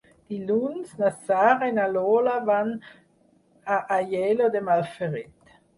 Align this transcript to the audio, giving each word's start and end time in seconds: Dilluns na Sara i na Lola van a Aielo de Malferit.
Dilluns 0.33 0.93
na 1.01 1.11
Sara 1.27 1.69
i 1.73 1.77
na 1.77 1.85
Lola 1.97 2.35
van 2.49 2.75
a 3.79 3.81
Aielo 4.01 4.53
de 4.59 4.69
Malferit. 4.73 5.59